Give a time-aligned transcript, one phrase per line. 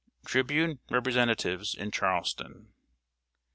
[0.25, 2.73] [Sidenote: TRIBUNE REPRESENTATIVES IN CHARLESTON.